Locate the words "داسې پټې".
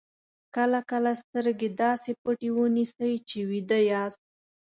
1.81-2.49